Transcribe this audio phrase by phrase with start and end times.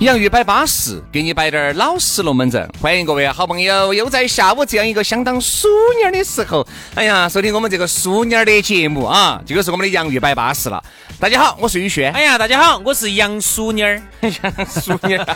[0.00, 2.66] 洋芋摆巴适，给你摆点儿老实龙门阵。
[2.80, 5.68] 欢迎各位好朋友，又在下午这样一个相当淑
[6.02, 10.82] 儿的时候，哎呀，收听我们这个淑儿的节目啊，这个是我们的洋芋摆巴适了。
[11.18, 12.10] 大家好，我是宇轩。
[12.14, 14.00] 哎呀，大家好，我是杨淑妮儿。
[14.70, 15.26] 淑妮儿。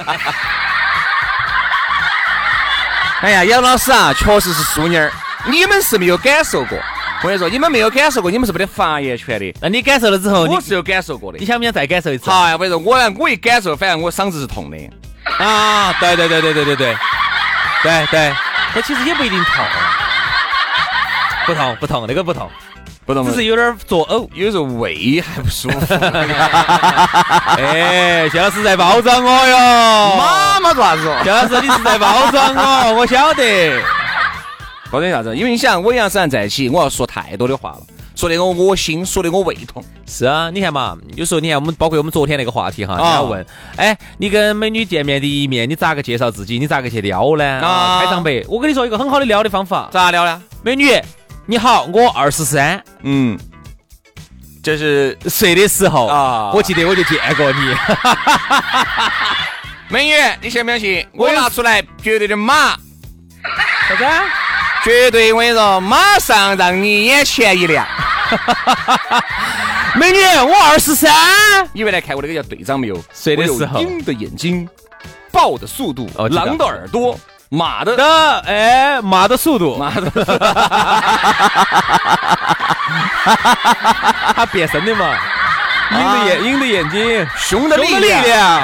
[3.20, 5.12] 哎呀，杨老师啊，确实是淑妮儿，
[5.44, 6.78] 你们是没有感受过。
[7.24, 9.50] 我跟你说，你们没有感受过，你们是没得发言权的。
[9.58, 11.38] 那你感受了之后，我是有感受过的。
[11.38, 12.30] 你想不想再感受一次？
[12.30, 14.76] 好呀，我跟你说，我呢，我一感受，反正我嗓子是痛的。
[15.42, 16.94] 啊，对对对对对对对，
[17.82, 18.32] 对对，
[18.74, 19.64] 它其实也不一定痛，
[21.46, 22.50] 不痛不痛，那个不痛，
[23.06, 25.94] 不痛，只是有点作呕，有时候胃还不舒服。
[27.56, 29.56] 哎，谢老师在包装我哟。
[30.18, 31.10] 妈妈做啥子？
[31.24, 33.80] 谢老师你是在包装我，我晓得。
[34.90, 35.36] 包装啥子？
[35.36, 37.80] 因为你想，我杨思然在一起，我要说太多的话了，
[38.14, 39.84] 说的我恶心，说的我胃痛。
[40.06, 43.44] 是啊，你看嘛，有时候你看我们，包括我们昨天那个话题哈，人家问，
[43.76, 46.58] 哎，你跟美女见面第一面，你咋个介绍自己？
[46.58, 47.44] 你咋个去撩呢？
[47.44, 50.42] 啊，开场白，我跟你说一个很好的撩的方法，咋撩呢？
[50.62, 50.90] 美女，
[51.46, 53.38] 你好，我二十三，嗯，
[54.62, 57.74] 这是睡的时候啊，我记得我就见过你。
[59.88, 61.06] 美女，你信不相信？
[61.14, 62.76] 我拿出来绝对的马。
[63.88, 64.04] 啥子？
[64.84, 67.86] 绝对，我跟你说，马上让你眼前一亮。
[69.94, 71.10] 美女，我二十三。
[71.72, 73.02] 你原来看过那个叫队长没有？
[73.14, 73.80] 睡的时候。
[73.80, 74.68] 鹰的眼睛，
[75.32, 77.18] 豹的速度，狼的耳朵，
[77.48, 80.10] 马的的哎，马的速度，马的。
[84.36, 85.16] 他变身的嘛？
[85.92, 88.60] 鹰的眼，鹰的眼睛，熊的力量，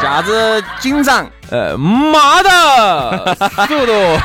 [0.00, 3.36] 架子紧张，呃，马的
[3.66, 4.20] 速度。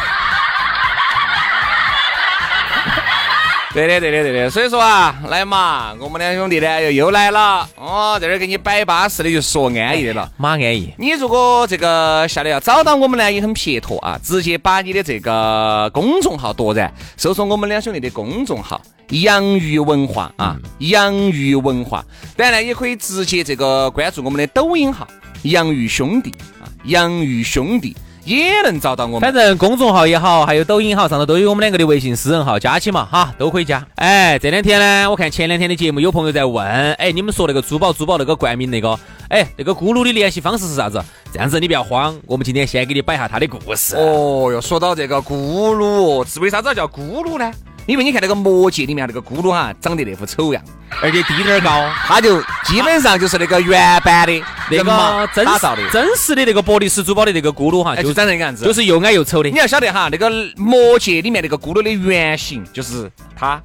[3.74, 4.50] 对的，对的，对的。
[4.52, 10.32] 所以说啊，来嘛，我们两兄弟呢又又来了哦，在这儿给你摆巴适的，就说安逸的了。
[10.38, 18.80] 马安逸，你如果这个下来要找到我们呢，也很撇脱啊，直接把你的这个公众号夺然，搜索我们两兄弟的公众号
[19.10, 22.06] “洋芋文化”啊，“洋芋文化”。
[22.38, 25.08] 当然呢，也可以直接这个关注我们的抖音号
[25.44, 26.30] “洋芋兄弟”
[26.62, 27.98] 啊，“洋芋兄弟”。
[28.26, 33.86] 也能找到我们，反正公众号也好，还有抖音号上头都有我们两个的微信私人号，加起嘛哈，都可以加。
[33.96, 38.98] 哎，这两天呢，我看前两天的节目有朋友在问，哎，你们说那个珠宝珠宝那个冠名那个，
[39.30, 41.04] 哎，那个咕噜的联系方式是啥子？
[41.34, 43.96] 这样子你不要慌，我们今天先给你摆下他的故事。
[43.96, 47.52] 哦哟，说到这个咕噜，是为啥子叫咕噜呢？
[47.86, 50.64] 因为你看那个魔戒里面那个咕噜哈，长得那副丑样，
[51.02, 59.50] 而且低点儿高，他就基本上就是那个原版的那个真造的真实的那个伯利斯珠宝的那个咕噜哈，就长那个样子，就是又矮又丑的。
[59.50, 63.62] 你要晓得哈，那个魔戒里面那个咕噜的原型就是他，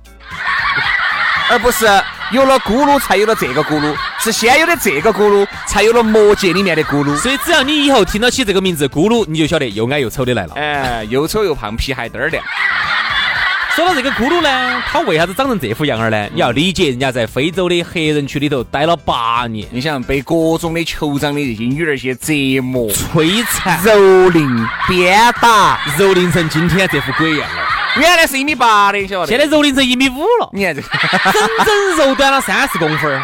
[1.49, 1.87] 而不是
[2.33, 7.17] 有了咕噜才有了这个咕噜，是先有的这个咕噜才有了魔戒里面的咕噜。
[7.17, 10.55] 所以只要你以后听到起这个名字咕噜，你就晓得又矮又丑的来了。
[10.57, 12.43] 哎，又丑又胖，皮还嘚儿亮。
[13.79, 16.29] 说到这个咕噜呢，它为啥子长成这副样儿呢？
[16.35, 27.63] 你要理解，人家在非洲的黑人区里头待了八年，你想被各种的酋长的这些女儿些折磨、摧残、蹂躏、鞭打，蹂躏成今天这副鬼样了。
[28.01, 29.29] 原来是一米八的，晓得？
[29.29, 30.51] 现在蹂躏成一米五了。
[30.53, 30.83] 你看这，
[31.63, 33.23] 整整肉短了三十公分儿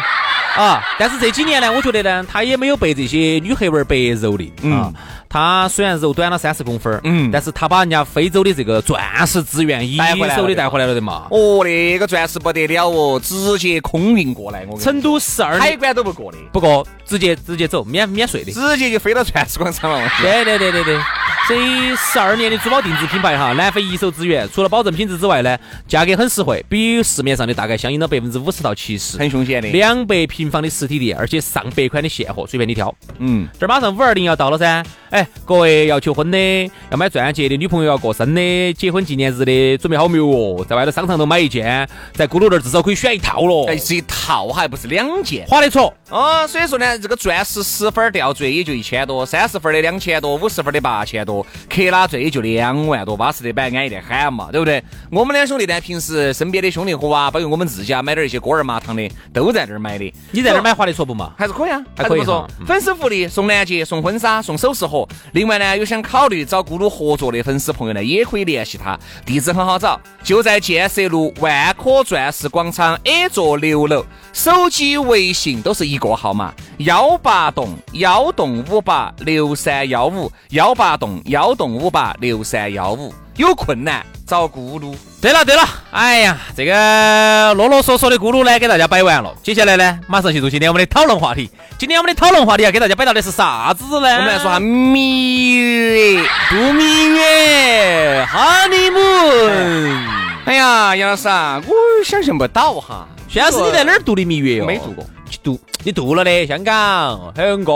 [0.55, 0.81] 啊！
[0.97, 4.91] 但是这几年呢，我觉得呢，他也没有被这些女黑娃儿白蹂躏啊。
[5.27, 9.97] 他虽然肉短了三十公分，嗯，但是他把人家非洲的这个钻石资源一
[10.33, 11.23] 手的带回来了的嘛。
[11.29, 14.65] 哦，那个钻石不得了哦，直接空运过来。
[14.69, 20.09] 我成都十二海关都不过的，不过直接直接走，免免税的，直接就飞到钻石广场了。
[20.21, 20.97] 对对对对对，
[21.47, 25.55] 这十二年的珠宝定制品牌哈， 南非一手资源，除了保证品质之外呢，
[25.87, 29.69] 价格很实惠，比市面上的大概相应了百分之五十到七十，很凶险的。
[29.69, 32.93] 两百平方的实体店，而且上百款的现货，随便你挑。
[33.19, 36.37] 嗯，这儿马上五二零要到了噻，哎，各位要求婚的，
[36.89, 40.65] 要买钻戒的，女朋友要过生的，结婚纪念日的，准备好没有哦？
[40.67, 43.67] 在外头商场头买一件，在咕噜这儿至少可以选一套了。
[43.67, 45.45] 哎，是一套还不是两件。
[45.47, 45.93] 划得着。
[46.09, 51.34] 哦，所以说呢，这个钻石十分吊坠也就一千多，三十分的两千多，五十分的八千多，
[51.69, 54.83] 克拉最也就两万多，巴适的板，安逸的很嘛，对不对？
[55.09, 60.13] 我们两兄弟呢，平时身边的兄弟伙啊，包括我们自己啊，买点一些锅儿麻糖的，都在这儿买的。
[60.31, 61.33] 你在那儿买划得着不嘛？
[61.37, 62.47] 还是可以啊，还可以说。
[62.59, 65.07] 嗯粉丝福利送钻戒、送婚纱、送首饰盒。
[65.33, 74.03] 另外呢，有想考虑找咕噜合作的粉丝朋友呢，也可以联系他，地址很好找，就在建设路万科钻石广场 A 座六楼。
[74.33, 83.13] 手机、微信都是一个号码：幺八栋幺栋五八六三幺五，幺八栋幺栋五八六三幺五。
[83.35, 84.95] 有困难找咕噜。
[85.21, 89.33] 对了对了，哎呀，这个啰啰嗦嗦的咕噜呢，给大家摆完了。
[89.43, 91.49] 接下来呢，马上进入今天我们的讨论话题。
[91.77, 94.07] 今天我们的讨论话题要给大家摆到的是啥子呢？
[94.07, 96.23] 我我们来说下蜜月。
[96.49, 99.97] 度蜜月，honeymoon。
[100.45, 101.73] 哎呀，杨老师啊，我
[102.05, 103.07] 想象不到哈。
[103.27, 104.65] 轩老师，你在哪儿度的蜜月哟？
[104.65, 107.73] 没度过，去度你度了的，香港、很哥。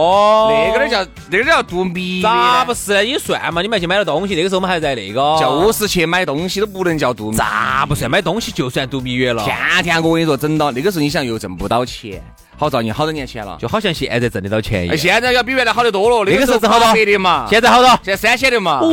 [0.49, 2.21] 那个都叫那个都叫度蜜？
[2.21, 3.01] 咋不是呢？
[3.01, 7.37] 你算嘛，你们还去买了东西，那个时候我们还在那个，就是去买东西都不能叫度蜜。
[7.37, 9.43] 咋不算买东西就算度蜜月了？
[9.43, 12.21] 天天我跟你说，整到那个时候，你想又挣不到钱，
[12.57, 13.57] 好造孽好多年前了。
[13.59, 14.97] 就好像现在挣得到钱一哎，样。
[14.97, 16.31] 现在要比原来好得多了。
[16.31, 17.89] 那个时候挣挣好多百的嘛，现在好多？
[18.03, 18.81] 现在三千的嘛。
[18.81, 18.89] 哇，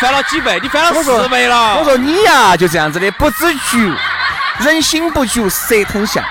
[0.00, 0.58] 翻了几倍？
[0.62, 1.78] 你翻了四倍了。
[1.78, 3.78] 我说你呀，就这样子的，不知足，
[4.64, 6.24] 人心不足蛇吞象，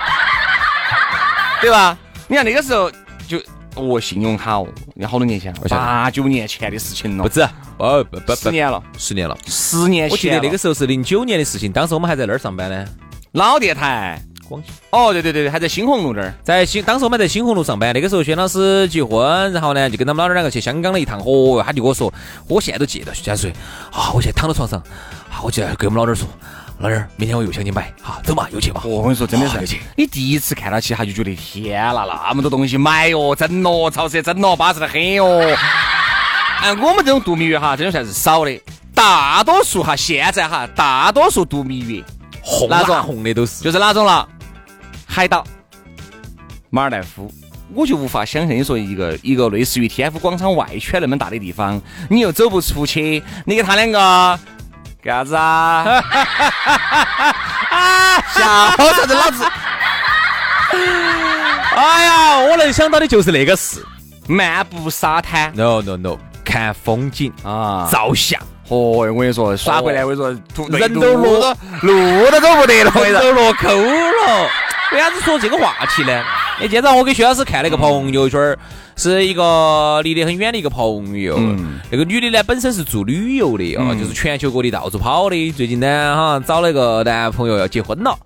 [1.66, 1.98] 对吧？
[2.28, 2.92] 你看那个时候
[3.28, 3.42] 就
[3.74, 7.42] 哦，信用卡哦，你好多年前八九年前的事情了不，止，
[7.80, 9.36] 哦不不不，十年了，十年了。
[9.48, 10.12] 十年前。
[10.12, 12.86] 我记得那个时候是零九年的事情，当时我们还在那儿上班呢，
[13.32, 14.70] 老电台，广西。
[14.92, 16.32] 哦，对对对对，还在新红路那儿。
[16.44, 22.14] 在新，当时我们在新红路上班，那个时候轩老师结婚，然后呢就跟他们老二两个去香港了一趟，哦，他就跟我说，
[22.48, 23.52] 我现在都记得，轩水
[23.92, 24.80] 啊，我现在躺到床上，
[25.32, 26.28] 啊，我就要跟我们老二说，
[26.80, 28.82] 老儿，明天我又想去买，好，走嘛，又去嘛。
[28.84, 35.26] 哦我跟你说，真的是好有钱，你第一次看到起，他就觉得天啦，那么多东西买哟，整咯，超市整咯，巴适得很哟。
[36.62, 38.62] 哎，我们这种度蜜月哈，真的算是少的。
[38.94, 42.04] 大多数哈，现在哈，大多数度蜜月
[42.42, 44.28] 红哪种红的都是，就是哪种了？
[45.06, 45.46] 海岛、
[46.70, 47.32] 马尔代夫，
[47.74, 54.40] 我就无法想象，你说一个一个类似于天府广场外圈那么大的地方，你又走不出去，你给他两个
[55.06, 56.02] 干啥 子啊？
[58.34, 58.42] 笑
[58.92, 59.46] 啥子老子？
[61.76, 63.86] 哎呀，我能想到的就是那个事
[64.28, 67.88] 漫步沙滩，no no no，看风景，啊！
[67.92, 71.54] 照相，哦，我跟你说，耍回来我跟你说，人都路落
[71.84, 73.22] 都路都走不得了，我跟你说。
[73.22, 74.50] 都落沟了。
[74.92, 76.24] 为啥子说这个话题呢？
[76.60, 78.58] 哎，今早我给薛老师看了一个朋友圈儿，
[78.96, 81.36] 是一个离得很远的一个朋友。
[81.38, 85.52] 嗯那个女的呢，本身是做旅游的哦，嗯就是全球各地到处跑的。
[85.52, 88.18] 最近呢，哈找了一个男朋友要结婚了。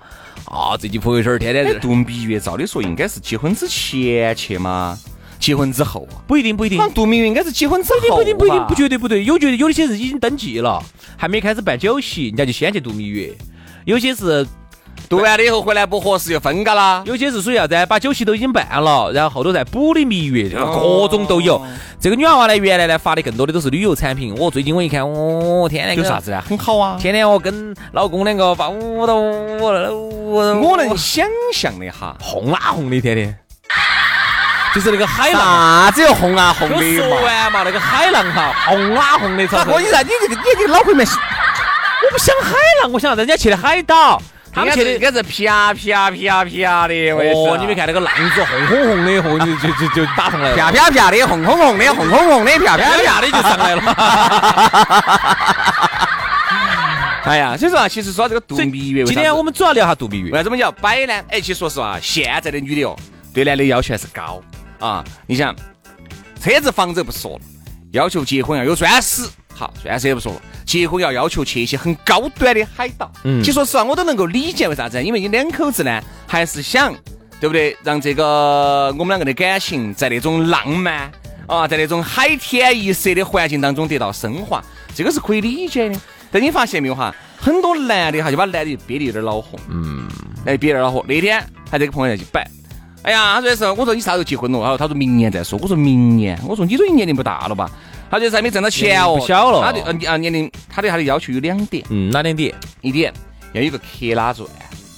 [0.45, 4.95] 啊，最近朋友圈儿天天哎，在度蜜月照理说应该是结婚之前去吗？
[5.39, 6.21] 结婚之后啊？
[6.27, 6.85] 不一定不一定好。
[6.85, 10.79] 像度蜜月应该是结婚之后不一定不一定吧不绝对不对，有绝对有些是已经登记了，
[11.17, 13.33] 还没开始办酒席，人家就先去度蜜月。
[13.85, 14.45] 有些是
[15.09, 17.01] 度完了以后回来不合适就分嘎啦。
[17.03, 17.75] 有些是属于啥子？
[17.87, 21.59] 把酒席都已经办了，然后后头再补的蜜月，各种都有。
[21.99, 24.35] 这个女娃娃呢，原来呢发的更多的都是旅游产品。
[24.37, 26.39] 我最近我一看，哦，天天有啥子呢？
[26.47, 26.95] 很好啊。
[27.01, 29.65] 天天我跟老公两个把舞蹈舞舞
[30.31, 33.35] 我能想象的哈，红啊红的，天天
[34.75, 35.41] 就是那个海浪。
[35.41, 36.75] 啥子又红啊红的
[37.09, 37.15] 嘛？
[37.25, 39.71] 完嘛，那个海浪哈，红啊红的， 大操！
[39.71, 40.03] 哥，你啥？
[40.03, 42.53] 你这个你这个脑壳里面，我不想海
[42.83, 44.21] 浪，我想人家去的海岛，
[44.59, 47.11] 他们去的应该是啪啪啪啪的。
[47.11, 53.81] 哦，你没看那个浪子红红红的， 红就就就就打上来了，啪啪啪的，红红红的，红红红的，啪啪啪的就上来了。
[57.25, 60.31] 哎呀，所以说啊，其实说这个度蜜月，今天我们主要聊下度蜜月。
[60.31, 61.13] 为啥子我们要摆呢？
[61.29, 62.97] 哎，其实说实话，现在的女的哦，
[63.33, 64.41] 对男的要求还是高
[64.79, 65.03] 啊。
[65.27, 65.55] 你想，
[66.41, 67.39] 车子、房子不说了，
[67.91, 73.11] 要求结婚要有钻石，好，钻石也不说了，结婚要要求去一些很高端的海岛。
[73.23, 76.93] 嗯其实说实话，我都能够理解为啥子，因为你两口子呢，还是想，
[77.39, 77.75] 对不对？
[77.83, 81.11] 让这个我们两个的感情在那种浪漫
[81.47, 85.99] 啊，在那种海天一色的环境当中得到升华，这个是可以理解的。
[86.29, 90.07] 但你发现没有哈，很多男的哈就把男的憋得有点恼火，嗯，
[90.45, 91.03] 哎，憋得恼火。
[91.07, 92.47] 那天还这个朋友在一起摆，
[93.01, 94.59] 哎呀，他说的是，我说你啥时候结婚了？
[94.59, 95.57] 然后他说明年再说。
[95.59, 97.67] 我说明年，我说你都已经年龄不大了吧？
[98.09, 102.53] 他就是还没挣到钱哦，不小了他的呃啊年龄，他对他的要求有两点，嗯，哪两点？
[102.81, 103.13] 一点
[103.53, 104.47] 要有个克拉钻，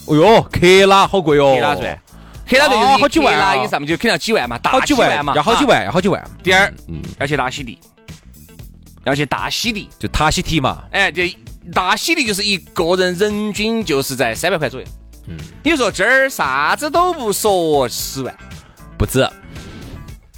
[0.05, 1.99] 哦哟，克拉好贵哦，克拉钻，
[2.47, 5.67] 克拉钻哦就是好几万以上嘛，就肯定要几万嘛，大好几万嘛，要好几啊。
[5.67, 7.77] 万，要好几万，第二嗯，要去大溪地，
[9.05, 11.23] 要去大溪地，就塔西提嘛，哎，就
[11.73, 14.87] 大溪地就是一个人人均就是在三百块左右。
[15.27, 18.35] 嗯，你说这儿啥子都不说，十万，
[18.97, 19.27] 不止，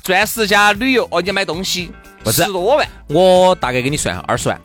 [0.04, 1.92] 钻石加旅游哦，你买东西
[2.24, 4.60] 不是十多万，我大概给你算二十万。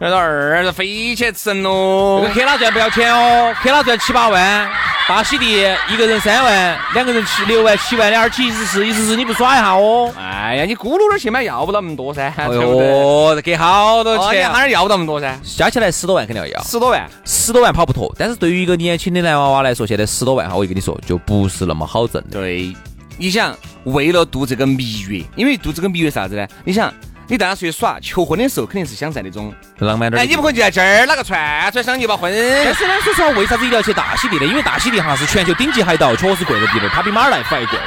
[0.00, 2.34] 那个二十飞起神喽这个。
[2.34, 4.68] 克拉钻不要钱哦，克拉钻七八万，
[5.08, 10.12] 大喜地一个人三万，两个人七六万，七万两起，意思是意思是你不耍一下哦。
[10.18, 12.88] 哎呀，你咕噜点去买要不到那么多噻，哎对不对？
[12.88, 17.08] 呦，给好多钱啊，哈儿要不到那么多噻，加起来十多万肯定要要，十多万。
[17.24, 18.12] 十多万跑不脱。
[18.18, 22.40] 但是对于一个年轻的男娃娃来说，现在十多万哈，我就跟你说，就不是那么好挣的。
[22.40, 22.74] 对，
[23.18, 26.46] 你想为了度这个蜜月，因为度这个蜜月啥子呢？
[26.64, 26.92] 你想，
[27.28, 30.30] 你带他出去耍，求婚的时候肯定是想在那种，哎，浪漫点儿的地方。
[30.30, 32.32] 你不可能就在这儿哪个串串想结把婚。
[32.64, 34.46] 但是呢，说实话，为啥子一定要去大溪地呢？
[34.46, 37.78] 因为大溪地哈是全球顶级海岛，确实贵个地方，它比马尔代夫还贵，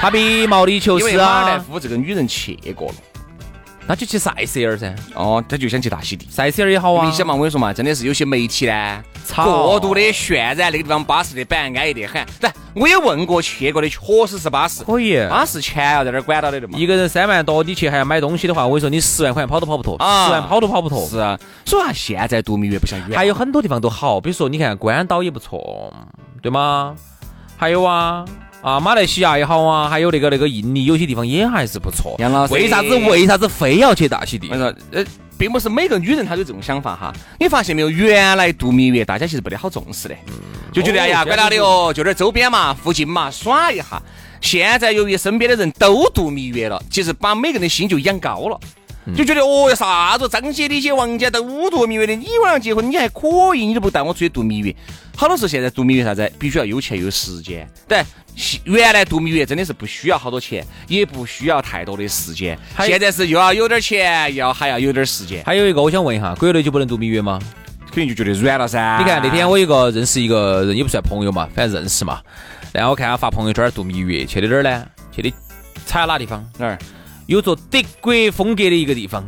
[0.00, 2.94] 它比毛里求因为斯马尔代啊，夫这个女人去过了，
[3.86, 6.26] 那就去塞舌尔噻，哦，他就想去大溪地。
[6.30, 7.06] 塞舌尔也好啊。
[7.06, 9.02] 你想嘛，我跟你说嘛，真的是有些媒体呢，
[9.36, 12.24] 过度的渲染那个地方巴适的板，安逸得很。
[12.40, 14.82] 来，我也问过去过的，确实是巴适。
[14.84, 16.78] 可以，巴适钱要在那儿管到的的嘛。
[16.78, 21.06] 一个人三万多，你去还要买东西的话，我跟你说，你十万块钱跑都跑不脱，啊十万跑都跑不脱。
[21.06, 23.16] 是啊，所以啊，现在度蜜月不像原来。
[23.18, 25.92] 还有很多地方都好，比如说你看关岛也不错，
[26.40, 26.94] 对吗？
[27.56, 28.24] 还有啊
[28.64, 32.16] 啊，马来西亚也好啊，还有那个那个印尼有些地方也还是不错。
[32.18, 34.56] 杨老师为啥子为啥子非要去大溪地我？
[34.56, 35.04] 说，呃，
[35.36, 37.12] 并不是每个女人她都有这种想法哈。
[37.38, 37.90] 你发现没有？
[37.90, 40.16] 原来度蜜月大家其实不得好重视的，
[40.72, 44.02] 就觉得哎呀，哦管他的哦，就点周边嘛，附近嘛，耍一下。
[44.40, 48.58] 现在由于身边的人都度蜜月了，其实把每个人的心就养高了。
[49.14, 54.74] 就觉得哦哟，啥子张姐、李姐、王姐都度蜜月的，你晚上结婚你还可以，你都不带我出去度蜜月。
[55.16, 57.68] 好多时候现在度蜜月啥子，必须要有钱有时间。
[57.86, 58.02] 对，
[58.64, 62.58] 原来度蜜月真的是不需要好多钱，也不需要太多的时间。
[62.80, 67.38] 现在是又要有点钱，要还要有点时间，还有一个，我想问一下，国内就不能度蜜月吗？
[67.92, 68.96] 肯定就觉得软了噻。
[68.98, 72.20] 你看那天我一个认识一个人，也不算朋友嘛，反正认识嘛。
[72.72, 74.86] 然后我看他发朋友圈度蜜月，去的哪儿呢？
[75.14, 75.32] 去的
[75.86, 76.44] 踩哪地方？
[76.58, 76.76] 哪儿？
[77.26, 79.24] 有着德国风格的一个地方，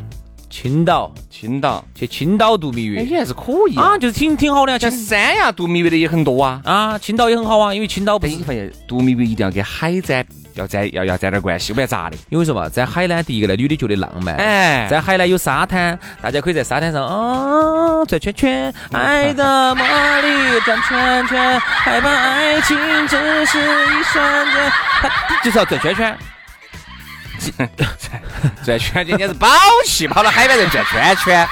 [0.50, 1.12] 青岛。
[1.38, 3.99] 青岛，去青岛度蜜哎，月也还是可以啊，啊。
[3.99, 4.79] 就是挺挺好的啊。
[4.79, 6.62] 像三亚度蜜月的也很多啊。
[6.65, 10.25] 啊，青岛也很好啊，因为青岛不是你发现度蜜月一定要跟海沾，
[10.55, 12.17] 要沾要要沾点关系，不然咋的？
[12.31, 12.67] 因为什么？
[12.71, 14.35] 在海呢，第一个呢，女的觉得浪漫。
[14.37, 24.73] 哎，在海呢有沙滩，大家可以在沙滩上啊转圈圈，爱的魔力转圈圈，害怕爱情只是一瞬间，
[25.03, 26.17] 他就是要转圈圈。
[28.64, 29.49] 转圈圈，简直是宝
[29.85, 31.49] 气，跑到海边上转圈圈。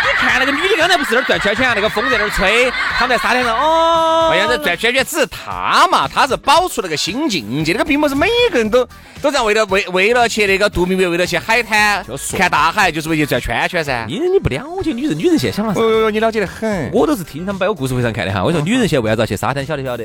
[0.00, 8.88] 你看那个女的刚才不是在那儿转圈圈啊，那个风在那儿吹，他们在沙滩上哦，哎呀，这转圈圈只是她嘛，她是保持那个新境界，那个并不是每一个人都
[9.20, 12.04] 都在为了为为了去那个度蜜月，为了去海滩
[12.36, 14.06] 看大海，就是为去转圈圈噻。
[14.08, 15.80] 你你不了解女人，女人现在想了啥？
[15.80, 16.90] 哦，你了解得很。
[16.92, 18.42] 我都是听他们摆我故事会上看的哈。
[18.42, 19.66] 我说女人现在为啥子要去沙滩？
[19.66, 20.04] 晓得晓得？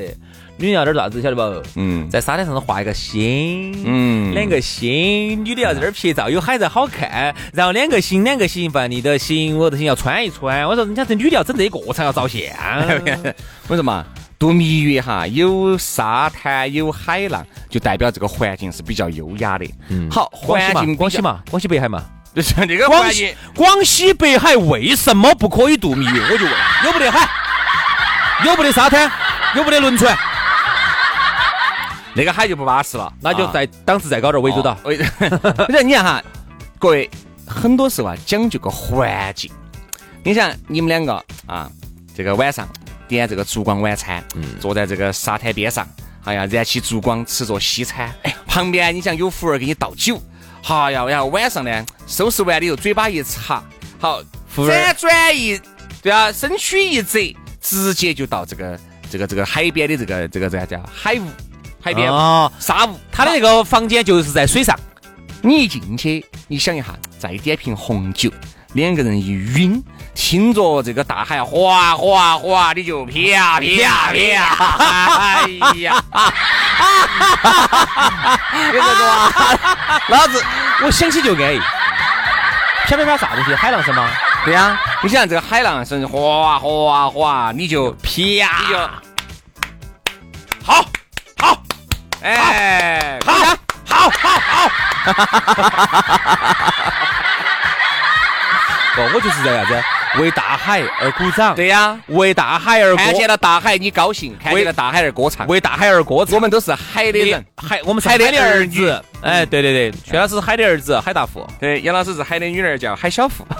[0.56, 1.20] 女人要点啥子？
[1.20, 1.68] 晓得不？
[1.74, 10.64] 嗯在沙滩上头画一个心，嗯两个心，女的要在这儿拍照，有海在好看，然后两个心，两个心，把你的心，我的心要穿一穿。
[10.68, 12.40] 我说人家这女的要整这个才要照相。
[13.66, 14.04] 我说嘛，
[14.38, 19.66] 度蜜月哈，有沙滩有海浪，就代表这个环境是比较优雅的。
[19.88, 22.04] 嗯，好，环境广西，嘛，广西北海嘛。
[22.32, 26.20] 就是那个广西，广西北海为什么不可以度蜜月？
[26.30, 27.28] 我就问，有不得海？
[28.44, 29.10] 有不得沙滩？
[29.54, 30.16] 有不得轮船？
[32.14, 34.72] 那个海就不巴适了，那就啊在档次再高点，涠洲岛。
[34.84, 34.92] 哦。
[35.66, 36.22] 不是，你看哈，
[36.78, 37.10] 各位，
[37.46, 39.50] 很多时候啊讲究个环境。
[40.22, 41.70] 你想你们两个啊，
[42.16, 42.66] 这个晚上
[43.06, 44.24] 点这个烛光晚餐，
[44.58, 45.86] 坐在这个沙滩边上，
[46.24, 50.18] 哎呀，燃起烛光吃着西餐，哎，旁边你想有服务员给你倒酒，
[50.62, 53.62] 好呀，然后晚上呢收拾完了以后嘴巴一擦，
[53.98, 55.60] 好，服务员辗转一，
[56.00, 58.80] 对啊，身躯一折，直接就到这个
[59.10, 61.26] 这个这个海边的这个这个这个叫海屋，
[61.84, 64.74] 海边屋哦沙屋，他的那个房间就是在水上。
[65.42, 66.86] 你一进去，你想一下，
[67.18, 68.30] 再点瓶红酒，
[68.72, 75.46] 两个人一晕，听着这个大海哗哗哗，你就啪啪啪，哎
[75.80, 76.02] 呀，
[78.54, 79.30] 你这个哇，
[80.08, 80.42] 老子，
[80.84, 81.60] 我想起就安逸。
[82.86, 83.54] 啪啪啪啥东西？
[83.54, 84.08] 海浪声吗？
[84.46, 88.88] 对呀、你想这个海浪声哗哗哗，你就啪，你就
[92.24, 93.34] 哎，好，
[93.86, 94.70] 好，好，好，
[98.96, 99.82] 不，我就是在啥子？
[100.20, 105.46] 为大海而鼓掌，对呀，为大海而看见歌，了大海你高兴，看见了大海而歌唱。
[105.48, 106.34] 为大海而歌唱。
[106.36, 109.04] 我们都是海的人，海，我们是海的儿子。
[109.20, 111.46] 哎，对对对，薛老师是海的儿子，海大富。
[111.60, 113.44] 对，杨老师是海的女儿，叫海小富。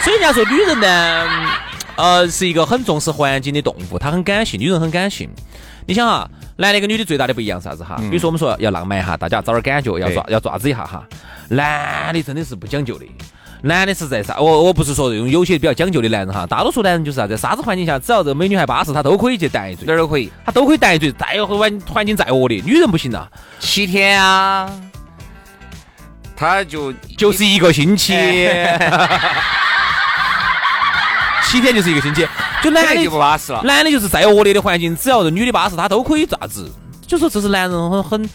[0.00, 1.28] 所以人家说女人呢，
[1.96, 5.30] 呃，是一个很重视环境的动物，它很感性，女人很感性。
[5.86, 7.96] 你想哈，男的跟女的最大的不一样是啥子哈？
[7.98, 11.04] 比如说我们说要浪漫一下，大家找点感觉，要抓要抓子一下哈。
[11.48, 13.04] 男的真的是不讲究的，
[13.62, 14.40] 男的是在啥？
[14.40, 24.68] 我我不是说这种有些比较讲究的男人哈，大多数男人就是啥，在啥子环境下，只要这个美女还巴适，他都可以去弹一嘴哪，儿都可以，他都可以弹一嘴，再环环境再恶劣，女人不行啊，七天啊，
[26.34, 28.14] 他就就是一个星期。
[31.54, 32.26] 七天就是一个星期，
[32.64, 33.62] 就男的就不巴适了。
[33.62, 36.68] 男的就是再恶劣的环境，只要是女的巴适，他都可以咋子？
[37.06, 38.30] 就说这是男人很很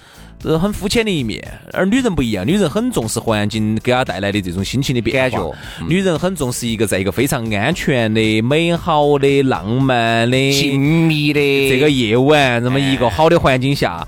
[0.45, 5.55] 呃很肤浅的一面，而女人不一样，女人很重视环境给她带来的这种心情的变化感觉。
[5.85, 14.07] 女人很重视一个在一个非常安全的、美好的、浪漫的静谧的这个夜晚，那么一个好的环境下，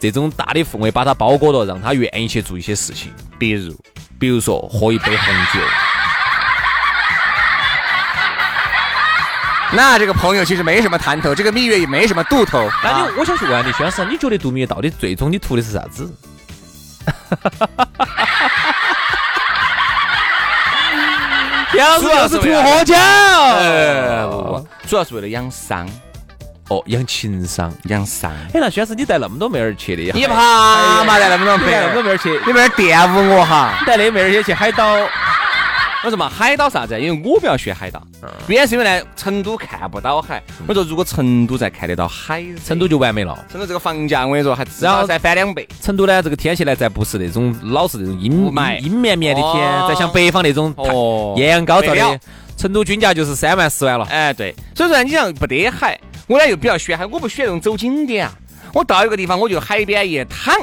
[0.00, 3.74] 这种大的氛围把她包裹了，让她愿意去做一些事情，比如
[4.18, 5.60] 比如说喝一杯红酒。
[9.76, 12.68] 那这个朋友其实没什么谈头，这个蜜月也没什么度头。
[12.82, 16.10] 那啊你我想去问你，薛老师，你觉得度蜜月到底最终你图的是啥子？
[21.70, 22.94] 薛老师就是图喝酒，
[24.88, 25.86] 主要是为了养伤，
[26.68, 27.72] 哦，养情商。
[27.84, 28.32] 养伤。
[28.52, 31.18] 哎，那薛老师，你带那么多妹儿去的呀，你怕嘛？
[31.18, 33.78] 带那么多妹儿那么多儿，妹儿去，你妹儿玷污我哈！
[33.86, 34.96] 带那妹儿也去海岛，
[36.08, 36.98] 我说嘛，海岛啥子？
[36.98, 38.02] 因为我不要学海岛，
[38.46, 40.42] 原因是因为呢，成都看不到海。
[40.66, 43.44] 我说如果成都再看得到海，成都就完美了。
[43.50, 45.68] 成都这个房价，我跟你说还至然后少再翻两倍。
[45.82, 52.20] 成都呢，这个天气呢，再不是那种老是那种阴霾阴绵绵的天，哦再像北方那种哦艳阳高照的，
[52.56, 54.06] 成都均价就是三万四万了。
[54.06, 58.32] 哎，对，所以说你像不得海，我呢又比较喜欢海，我不喜欢那种走景点啊。
[58.72, 60.54] 我到一个地方，我就海边一躺，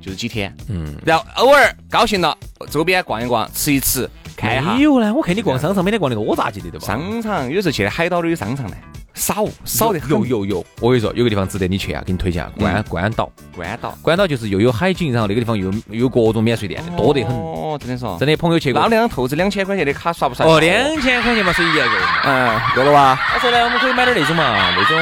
[0.00, 2.34] 就是几天，嗯，然后偶尔高兴了，
[2.70, 4.08] 周边逛一逛，吃一吃，
[4.42, 4.80] 没。
[4.82, 6.86] 有呢，我看你逛商场，每天逛的多咋记得对吧？
[6.86, 8.76] 商场有时候去的海岛都有商场呢，
[9.14, 10.10] 少少的很。
[10.10, 13.30] 有有有，我跟你说，有个地方值得你去啊，给你推荐啊，关关岛。
[13.54, 17.36] 关岛，关岛就是又有海景，然后那个地方又有各种免税店，多得很。
[17.36, 18.88] 哦，真的说，真的，朋友去过那。
[18.88, 20.46] 两透支两千块钱的卡刷不刷？
[20.46, 21.92] 哦，两千块钱嘛，随意一个人。
[22.24, 23.18] 嗯，够了吧？
[23.32, 24.98] 他说呢，我们可以买点那种嘛，那种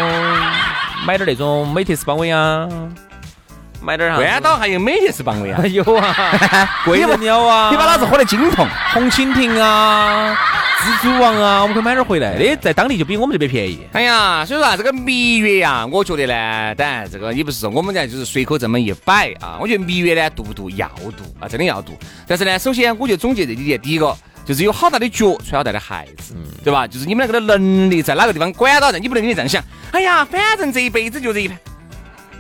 [1.07, 2.69] 买点那种美特斯邦威啊，
[3.81, 4.23] 买点啥子？
[4.23, 5.65] 关岛还有美特斯邦威啊！
[5.69, 8.67] 有啊， 贵人鸟啊，你把老子喝得精痛。
[8.93, 10.37] 红蜻蜓啊，
[10.81, 12.37] 蜘蛛王啊，我们可以买点回来。
[12.37, 13.87] 的在当地就比我们这边便宜。
[13.93, 19.59] 哎呀，所以说啊，这个蜜月呀，我觉得呢，当然这个也不是说我们家就是随口这么一摆啊。
[19.61, 21.97] 我觉得蜜月呢，度不度要度啊，真的要度。
[22.27, 26.87] 但是呢，首先我就总结这几点，第一个就是有好大的脚穿好大的鞋子，对吧？
[26.87, 29.63] 就是你们那个的能力在哪个地方管到人，你不能跟你这样想。
[29.93, 31.57] 哎呀，反正这一辈子就这一盘，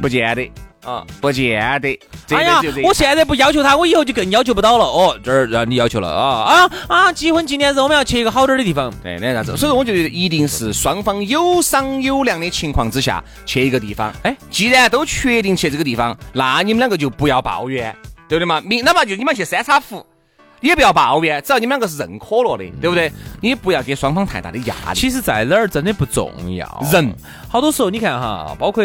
[0.00, 0.50] 不见得
[0.88, 2.00] 啊，不见得。
[2.30, 4.84] 哎呀我现在不要求他，我以后就更要求不到了。
[4.84, 7.12] 哦，这儿让你要求了啊啊啊！
[7.12, 8.90] 结婚纪念日我们要去一个好点儿的地方。
[9.02, 9.56] 对，那啥子？
[9.56, 14.12] 所以说，我觉得一定是双方有商有量的情况之下去一个地方。
[14.22, 17.94] 哎，既然都确定去这个地方，那你们两个就不要抱怨，
[18.28, 18.60] 对不对嘛？
[18.62, 20.04] 明哪怕就你们去三叉湖，
[20.60, 23.12] 也不要抱怨，只要你们两个是认可了的，对不对？
[23.40, 24.94] 你不要给双方太大的压力。
[24.94, 26.84] 其实，在哪儿真的不重要。
[26.92, 27.14] 人
[27.48, 28.82] 好多时候，你看哈，包括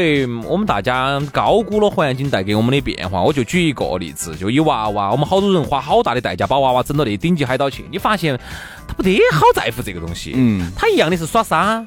[0.48, 3.22] 我们大家高估了环境带给我们的变化。
[3.22, 8.40] 我就举一个例子，就以娃娃，我们好多人花好大的代价把娃娃整到那顶级海岛去，你发现
[8.88, 10.34] 他不得好在乎这个东西。
[10.36, 11.84] 嗯，他一样的是耍沙，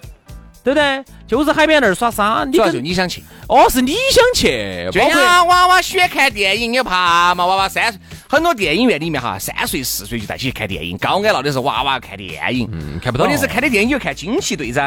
[0.65, 1.05] 对不对？
[1.27, 7.47] 就是海边那儿耍沙，你主要就你想去，哦是你想去，就包括娃娃喜欢看电影，你怕嘛？
[7.47, 12.69] 娃娃三岁，很多电影院里面哈，三岁四岁就带起去看电影，高矮闹的是娃娃看电影。
[12.73, 14.85] 嗯看不到，问题是看的电影又看惊奇队长，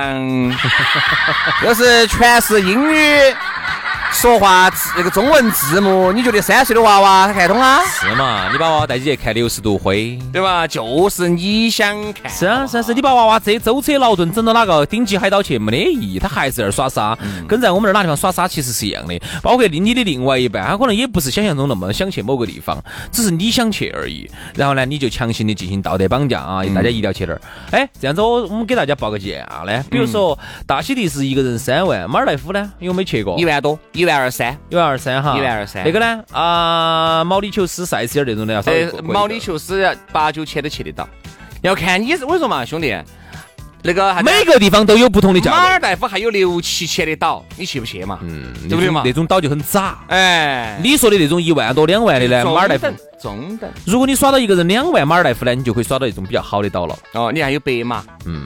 [1.63, 3.33] 又是全是英语
[4.11, 7.79] 说话字那个中文字幕，你觉得三岁的娃娃他看懂啊？
[7.85, 8.49] 是嘛？
[8.51, 10.19] 你把娃娃带起去看六十度灰。
[10.33, 10.67] 对吧？
[10.67, 17.17] 就是你想看，是啊，是啊，是你把娃娃这舟车劳顿整到哪个顶级海岛去没得意义，他还是在那儿耍沙，
[17.47, 19.17] 跟在我们这儿哪地方耍沙其实是一样的。
[19.41, 24.29] 包括你的另外一半，他可能也不是想象中那么想去某个地方，只是你想去而已。
[24.55, 27.41] 然后呢，你就强行的进行道德绑架啊，大家一定要去那儿。
[27.71, 29.25] 哎，这样子我我们给大家报个价
[29.65, 33.37] 呢，比如说大溪地是一个人三万，马尔代夫呢有没去过？
[33.37, 34.57] 一万多，一万二三。
[34.69, 35.83] 一万二三哈，一万二三。
[35.83, 36.23] 那个呢？
[36.31, 41.05] 啊，毛里求斯、塞西尔这种的要稍微贵毛里求斯八九千都去得到，
[41.61, 42.97] 要看你是我跟你说嘛，兄弟，
[43.83, 45.57] 那个每个地方都有不同的价位。
[45.57, 48.19] 马尔代夫还有六七千的岛，你去不去嘛？
[48.21, 49.01] 嗯，对不对嘛？
[49.03, 49.99] 那种岛就很渣。
[50.07, 52.87] 哎，你说的那种一万多、两万的呢，马尔代夫。
[53.21, 56.97] 中等如果你耍到一个人两万马尔代夫呢，你就可以耍到一种比较好的岛了。
[57.11, 58.45] 哦，你还有白马，嗯，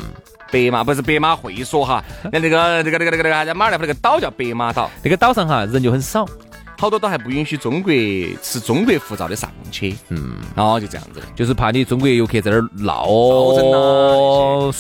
[0.54, 6.28] 白马不是白马会所哈，那那个那个那个那个那个马尔代夫那个岛叫白马岛，那个岛上哈人就很少。
[6.84, 7.94] 好多都还不允许中国
[8.42, 11.22] 持中国护照的上去，嗯，然后就这样子。
[11.34, 13.08] 就是怕你中国游客在那儿闹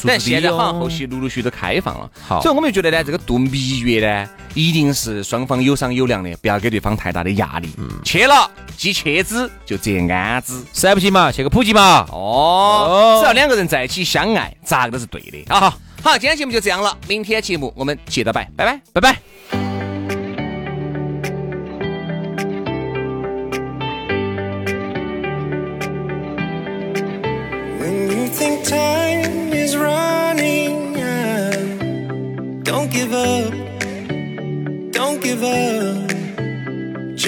[0.06, 7.70] 但现在好像哦后期陆陆续续都开放了，好所以我们就觉得呢，这个度蜜月呢，一定是双方有商有量的，不要给对方太大的压力。
[7.78, 10.56] 嗯去了既切之就则安之。
[10.74, 12.06] 实在不行嘛，去个普吉嘛。
[12.12, 15.46] 哦，只要两个人在一起相爱，咋个都是对的。
[15.48, 18.82] 啊好，好，今天节目就这样了，明天节目我们接着拜，拜拜。
[18.92, 19.43] 拜拜。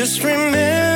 [0.05, 0.94] Just remember